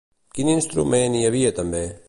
[0.37, 1.87] Quin instrument hi havia també?